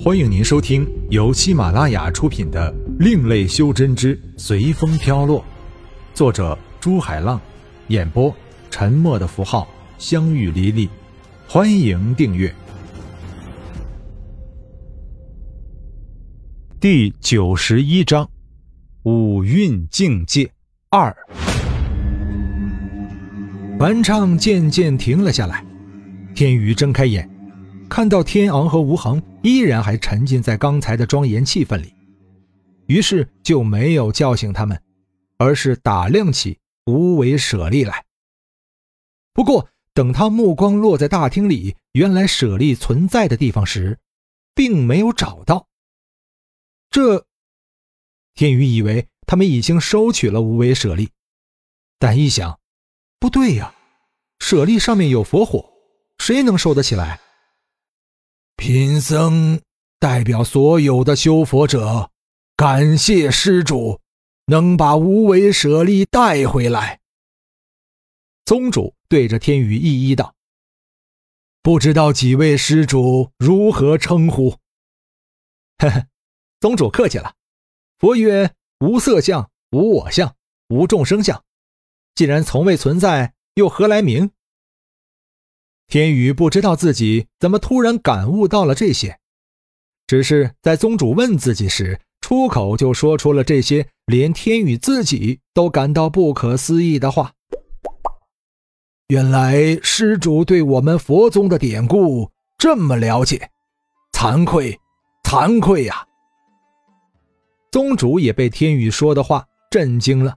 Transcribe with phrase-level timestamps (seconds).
[0.00, 5.40] 欢迎您收听由喜马拉雅出品的《另类修真之随风飘落》，
[6.14, 7.40] 作者朱海浪，
[7.88, 8.32] 演播
[8.70, 9.66] 沉默的符号、
[9.98, 10.88] 相遇离离。
[11.48, 12.54] 欢迎订阅。
[16.78, 18.30] 第九十一章：
[19.02, 20.48] 五蕴境界
[20.90, 21.14] 二。
[23.80, 25.64] 梵唱渐渐停了下来，
[26.36, 27.28] 天宇睁开眼。
[27.88, 31.94] 看到天昂和吴恒依然还沉浸在刚才的庄严气氛里，
[32.86, 34.82] 于是就没有叫醒他们，
[35.38, 38.04] 而是打量起无为舍利来。
[39.32, 43.98] 不过，等他目光落在大厅里原来舍利存在的地方时，
[44.54, 45.66] 并没有找到。
[46.90, 47.26] 这，
[48.34, 51.08] 天宇以为他们已经收取了无为舍利，
[51.98, 52.58] 但一想，
[53.18, 53.74] 不对呀，
[54.40, 55.72] 舍利上面有佛火，
[56.18, 57.20] 谁能收得起来？
[58.58, 59.60] 贫僧
[60.00, 62.10] 代表所有的修佛者，
[62.56, 64.00] 感谢施主
[64.46, 66.98] 能把无为舍利带回来。
[68.44, 70.34] 宗主对着天宇一一道
[71.62, 74.56] ：“不知道几位施主如何称呼？”
[75.78, 76.08] 呵呵，
[76.58, 77.34] 宗主客气了。
[77.98, 78.52] 佛曰
[78.84, 80.34] ：“无色相，无我相，
[80.66, 81.44] 无众生相。
[82.16, 84.32] 既然从未存在，又何来名？”
[85.88, 89.18] 天宇不知道自己怎么突然感悟到了这些，
[90.06, 97.32] 只是在宗主问自己时，出口就说出了这些连天宇自己都感到不可思议的话。
[99.06, 103.48] 原来施主对我们佛宗的典故这么了解，
[104.12, 104.78] 惭愧，
[105.24, 106.06] 惭愧呀！
[107.72, 110.34] 宗主也被天宇说的话震惊了。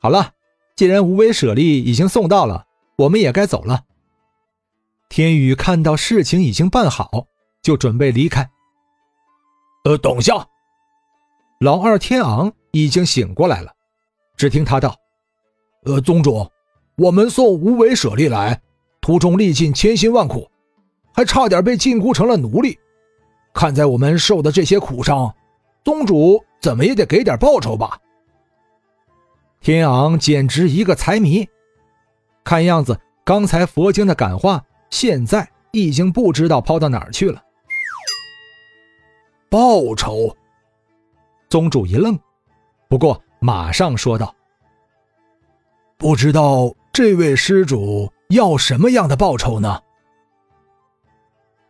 [0.00, 0.30] 好了，
[0.76, 2.66] 既然无为舍利已经送到了，
[2.98, 3.82] 我们也该走了。
[5.08, 7.26] 天宇看到事情已经办好，
[7.62, 8.48] 就准备离开。
[9.84, 10.46] 呃，等下，
[11.60, 13.72] 老二天昂已经醒过来了。
[14.36, 14.94] 只听他道
[15.86, 16.46] ：“呃，宗主，
[16.96, 18.60] 我们送无为舍利来，
[19.00, 20.50] 途中历尽千辛万苦，
[21.14, 22.78] 还差点被禁锢成了奴隶。
[23.54, 25.34] 看在我们受的这些苦上，
[25.84, 27.98] 宗主怎么也得给点报酬吧？”
[29.62, 31.48] 天昂简直一个财迷，
[32.44, 34.62] 看样子刚才佛经的感化。
[34.90, 37.42] 现在已经不知道抛到哪儿去了。
[39.48, 40.36] 报酬，
[41.48, 42.18] 宗主一愣，
[42.88, 44.34] 不过马上说道
[45.96, 49.80] ：“不知道这位施主要什么样的报酬呢？”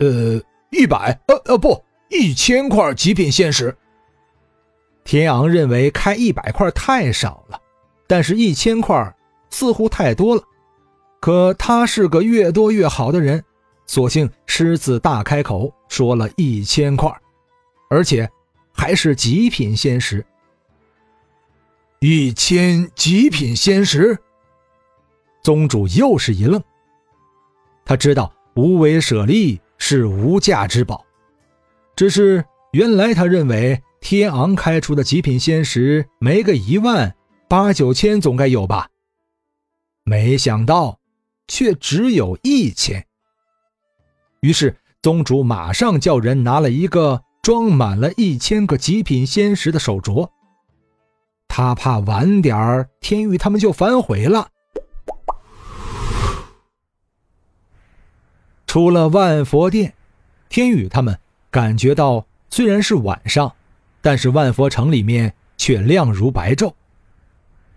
[0.00, 0.40] 呃，
[0.70, 3.76] 一百，呃呃，不，一千块极品仙石。
[5.04, 7.60] 天昂认为开一百块太少了，
[8.06, 9.16] 但是一千块
[9.50, 10.42] 似乎太多了。
[11.20, 13.44] 可他是个越多越好的人，
[13.86, 17.12] 索性狮子大开口说了一千块，
[17.90, 18.30] 而且
[18.72, 20.24] 还是极品仙石。
[22.00, 24.16] 一千极品仙石，
[25.42, 26.62] 宗主又是一愣。
[27.84, 31.04] 他知道无为舍利是无价之宝，
[31.96, 37.12] 只是原来他认为天昂开出的极品仙石没个一万
[37.48, 38.88] 八九千总该有吧，
[40.04, 41.00] 没想到。
[41.48, 43.04] 却只有一千。
[44.40, 50.30] 于是宗主马上叫人拿了一个装满了一千个极品仙石的手镯。
[51.48, 54.48] 他怕晚点儿天宇他们就反悔了。
[58.66, 59.94] 出了万佛殿，
[60.48, 61.18] 天宇他们
[61.50, 63.52] 感觉到虽然是晚上，
[64.02, 66.74] 但是万佛城里面却亮如白昼。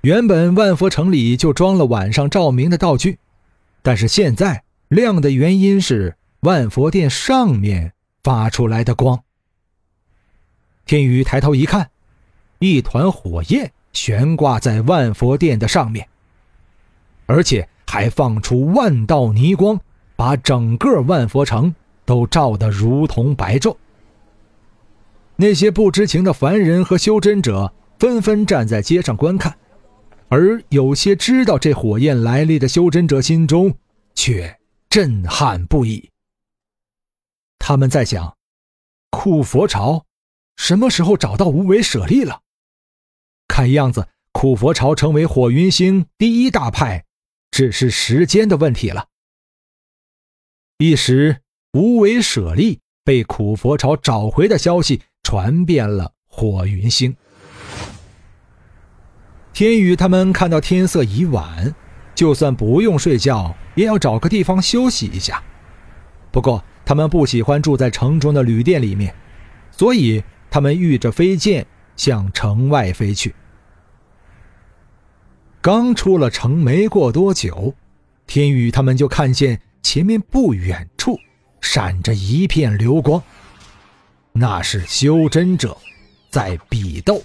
[0.00, 3.18] 原本万佛城里就装了晚上照明的道具。
[3.82, 9.22] 但是现在亮的原因是万佛殿上面发出来的光。
[10.84, 11.90] 天宇抬头一看，
[12.58, 16.08] 一团火焰悬挂在万佛殿的上面，
[17.26, 19.80] 而且还放出万道泥光，
[20.16, 21.74] 把整个万佛城
[22.04, 23.76] 都照得如同白昼。
[25.36, 29.56] 那些不知情的凡人和修真者纷纷站在街上观看。
[30.30, 33.74] 而有些知道这火焰来历的修真者心中
[34.14, 34.60] 却
[34.90, 36.10] 震撼不已。
[37.58, 38.36] 他们在想：
[39.10, 40.04] 库佛朝
[40.56, 42.42] 什么时候找到无为舍利了？
[43.46, 47.06] 看样子，库佛朝成为火云星第一大派，
[47.50, 49.08] 只是时间的问题了。
[50.76, 51.42] 一时，
[51.72, 57.16] 无为舍利被苦佛朝找回的消息传遍了火云星。
[59.58, 61.74] 天宇他们看到天色已晚，
[62.14, 65.42] 就算不用睡觉，也要找个地方休息一下。
[66.30, 69.12] 不过，他们不喜欢住在城中的旅店里面，
[69.72, 71.66] 所以他们御着飞剑
[71.96, 73.34] 向城外飞去。
[75.60, 77.74] 刚出了城没过多久，
[78.28, 81.18] 天宇他们就看见前面不远处
[81.60, 83.20] 闪着一片流光，
[84.34, 85.76] 那是修真者
[86.30, 87.20] 在比斗。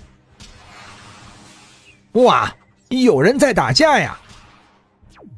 [2.13, 2.56] 哇，
[2.89, 4.19] 有人在打架呀！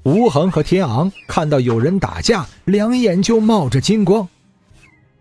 [0.04, 4.28] 吴恒和天昂看到有人打架，两眼就冒着金光。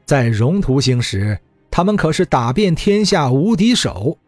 [0.04, 1.38] 在荣图星时，
[1.70, 4.18] 他们可是打遍天下无敌手。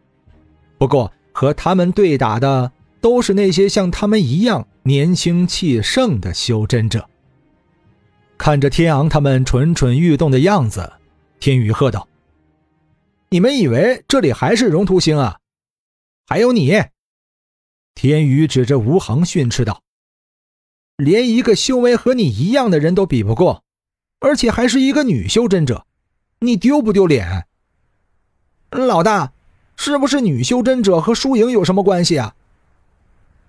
[0.77, 2.71] 不过和他们对打的。
[2.99, 7.07] 都是那些像他们一样年轻气盛的修真者。
[8.37, 10.91] 看着天昂他们蠢蠢欲动的样子，
[11.39, 12.07] 天宇喝道
[13.29, 15.37] ：“你们以为这里还是荣图星啊？
[16.25, 16.83] 还有你！”
[17.97, 19.81] 天宇指着吴恒训斥道
[20.97, 23.63] ：“连一个修为和你一样的人都比不过，
[24.19, 25.87] 而且还是一个女修真者，
[26.41, 27.47] 你丢不丢脸？”
[28.69, 29.33] 老大，
[29.77, 32.35] 是不是女修真者和输赢有什么关系啊？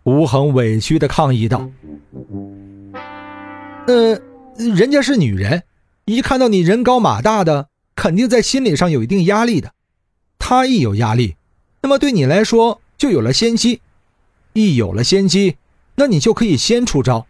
[0.04, 1.70] 吴恒委屈的抗议道
[3.86, 4.18] ：“呃，
[4.56, 5.64] 人家是女人，
[6.06, 9.74] 一看到你人高马大的，肯定在心理上有一定压力的。
[10.38, 11.36] 她一有压力，
[11.82, 13.82] 那么对你来说就有了先机。
[14.58, 15.56] 一有了先机，
[15.94, 17.28] 那你就可以先出招，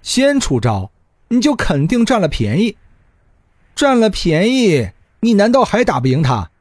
[0.00, 0.92] 先出招，
[1.26, 2.76] 你就肯定占了便宜。
[3.74, 4.90] 占了便宜，
[5.20, 6.52] 你难道还打不赢他？”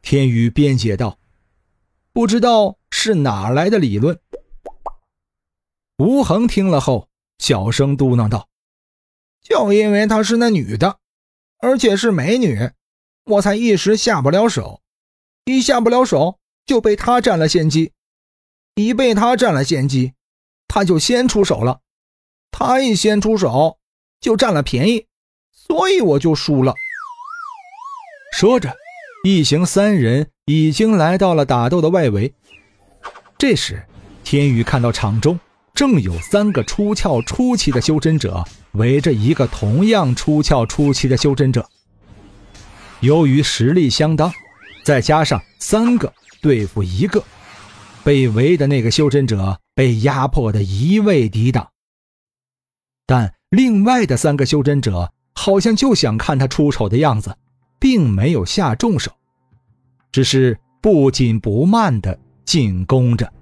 [0.00, 1.18] 天宇辩解道
[2.12, 4.20] ：“不知道是哪来的理论。”
[5.98, 7.08] 吴恒听了后，
[7.38, 8.48] 小声嘟囔道
[9.42, 10.98] ：“就因为她是那女的，
[11.58, 12.70] 而且是美女，
[13.24, 14.82] 我才一时下不了手。
[15.46, 17.92] 一下不了手，就被她占了先机。
[18.74, 20.12] 一被他占了先机，
[20.68, 21.80] 他就先出手了。
[22.50, 23.78] 他一先出手，
[24.20, 25.06] 就占了便宜，
[25.52, 26.74] 所以我就输了。”
[28.34, 28.76] 说着，
[29.24, 32.34] 一行三人已经来到了打斗的外围。
[33.38, 33.84] 这时，
[34.24, 35.38] 天宇看到场中。
[35.72, 38.44] 正有三个出窍初期的修真者
[38.74, 41.68] 围着一个同样出窍初期的修真者。
[43.00, 44.32] 由于实力相当，
[44.84, 47.20] 再加上三个对付一个，
[48.04, 51.70] 被围的那个修真者被压迫的一味抵挡。
[53.06, 57.34] 但另外的三个修真者好像就想看他出丑的样子，
[57.80, 59.10] 并没有下重手，
[60.12, 63.32] 只是不紧不慢的进攻着。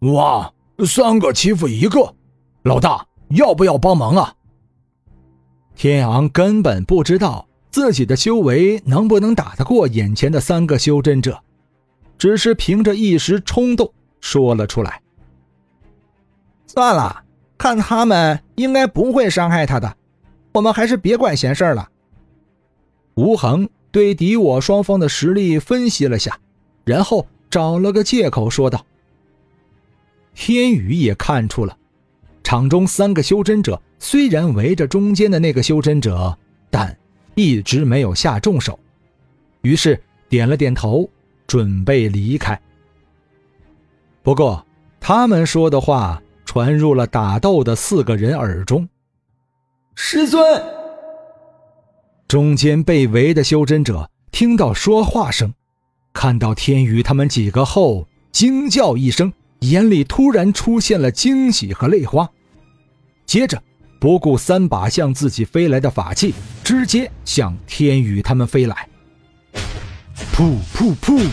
[0.00, 0.52] 哇，
[0.86, 2.14] 三个欺负一个，
[2.62, 4.34] 老大要不要帮忙啊？
[5.74, 11.42] 天昂根本不知道自己的修为能不能打得过眼前的三个修真者，
[12.18, 15.02] 只是凭着一时冲动说了出来。
[16.66, 17.24] 算了，
[17.56, 19.96] 看他们应该不会伤害他的，
[20.52, 21.88] 我们还是别管闲事了。
[23.14, 26.38] 吴恒对敌我双方的实力分析了下，
[26.84, 28.84] 然后找了个借口说道。
[30.34, 31.78] 天宇也看出了，
[32.44, 36.36] 场中三个修真者虽然围着中间的那个修真者，
[36.68, 36.94] 但
[37.34, 38.78] 一直没有下重手，
[39.62, 39.98] 于是
[40.28, 41.08] 点了点头，
[41.46, 42.60] 准备离开。
[44.22, 44.66] 不过，
[45.00, 48.88] 他们说的话传入了打斗的四个人耳中。
[49.94, 50.42] 师尊，
[52.28, 55.54] 中间被围的修真者听到说话声，
[56.12, 59.32] 看到天宇他们几个后，惊叫一声。
[59.60, 62.28] 眼里突然出现了惊喜和泪花，
[63.24, 63.60] 接着
[63.98, 68.86] 不顾三把向自己飞来的法器，直接向天宇他们飞来。
[70.34, 71.28] 噗噗噗！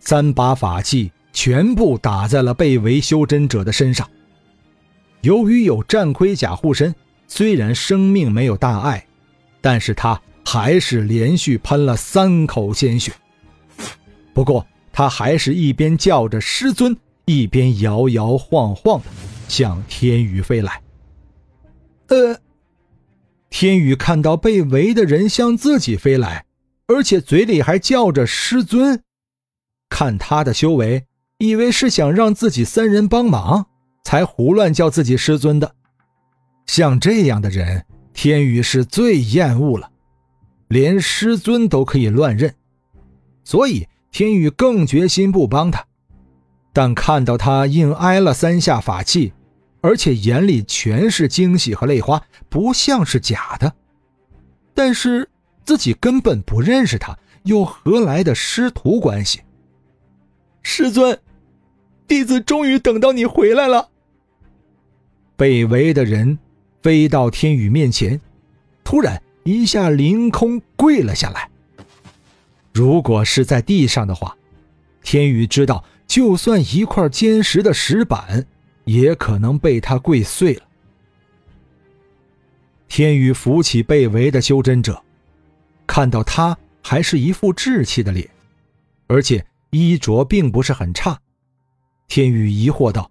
[0.00, 4.08] 三把法器全部打在了被围修真者的身上。
[5.20, 6.94] 由于有战盔甲护身，
[7.26, 9.06] 虽然生命没有大碍，
[9.60, 13.12] 但是他还是连续喷了三口鲜血。
[14.32, 14.66] 不过。
[14.90, 19.06] 他还是一边叫着师尊，一边摇摇晃晃的
[19.46, 20.82] 向天宇飞来。
[22.08, 22.36] 呃，
[23.48, 26.44] 天宇看到被围的人向自己飞来，
[26.88, 29.02] 而且嘴里还叫着师尊，
[29.88, 31.06] 看他的修为，
[31.38, 33.66] 以为是想让自己三人帮忙，
[34.04, 35.74] 才胡乱叫自己师尊的。
[36.66, 39.90] 像这样的人，天宇是最厌恶了，
[40.68, 42.54] 连师尊都可以乱认，
[43.44, 43.86] 所以。
[44.10, 45.84] 天宇更决心不帮他，
[46.72, 49.34] 但看到他硬挨了三下法器，
[49.82, 53.70] 而且眼里全是惊喜和泪花，不像是假的。
[54.74, 55.28] 但是
[55.68, 59.42] 自己根本不认识他，又何来的师徒关系？
[60.62, 61.20] 师尊，
[62.06, 63.90] 弟子终于等到你回来了。
[65.36, 66.38] 被围的人
[66.80, 68.18] 飞到天宇面前，
[68.82, 71.50] 突然一下凌空跪了下来。
[72.72, 74.34] 如果是在地上的话，
[75.02, 78.46] 天宇知道，就算一块坚实的石板，
[78.86, 80.62] 也可能被他跪碎了。
[82.88, 85.04] 天宇扶起被围的修真者，
[85.88, 88.30] 看到他还是一副稚气的脸，
[89.08, 91.18] 而且衣着并不是很差。
[92.06, 93.10] 天宇疑惑道：“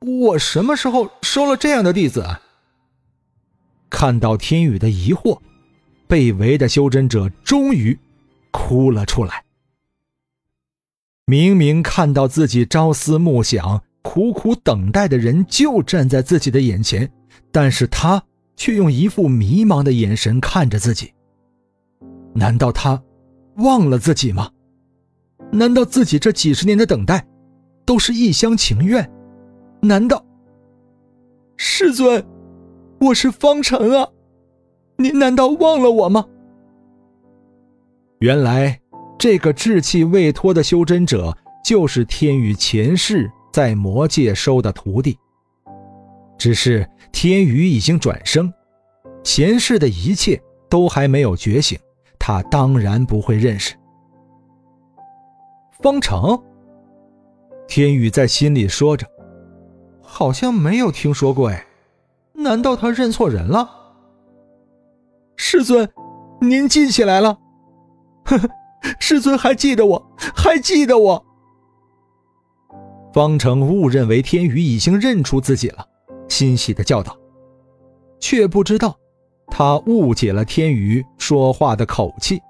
[0.00, 2.24] 我什么时候收了这样的弟子？”
[3.90, 5.38] 看到天宇的疑惑，
[6.06, 7.98] 被围的修真者终于
[8.50, 9.44] 哭了出来。
[11.26, 17.12] 明明看到自己朝思暮想、苦苦等待的人就站在自己的眼前，
[17.52, 18.22] 但是他。
[18.56, 21.14] 却用一副迷茫的眼神看着自己。
[22.34, 23.02] 难道他
[23.56, 24.50] 忘了自己吗？
[25.52, 27.26] 难道自己这几十年的等待
[27.84, 29.10] 都是一厢情愿？
[29.80, 30.24] 难道
[31.56, 32.24] 师尊，
[33.00, 34.08] 我是方成啊，
[34.96, 36.24] 您难道忘了我吗？
[38.20, 38.80] 原来
[39.18, 45.18] 这个稚气未脱的修真者就是天宇前世在魔界收的徒弟。
[46.38, 48.52] 只是天宇已经转生，
[49.22, 51.78] 前世的一切都还没有觉醒，
[52.20, 53.74] 他当然不会认识
[55.82, 56.40] 方程。
[57.66, 59.06] 天宇在心里说着
[60.02, 61.66] ：“好像没有听说过，哎，
[62.34, 63.68] 难道他认错人了？”
[65.34, 65.90] 师尊，
[66.40, 67.38] 您记起来了？
[68.24, 68.48] 呵呵，
[69.00, 71.24] 师尊还记得我，还记得我。
[73.14, 75.86] 方程误认为天宇已经认出自己了。
[76.28, 77.16] 欣喜的叫道，
[78.20, 78.96] 却不知道，
[79.50, 82.40] 他误解了天宇说话的口气，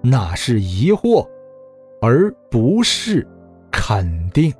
[0.00, 1.28] 那是疑惑，
[2.00, 3.26] 而不是
[3.70, 4.52] 肯定。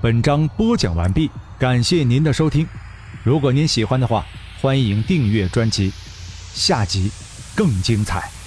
[0.00, 2.66] 本章播讲完毕，感谢您的收听。
[3.22, 4.24] 如果您喜欢的话，
[4.62, 5.90] 欢迎订阅专辑，
[6.54, 7.10] 下集。
[7.56, 8.39] 更精彩。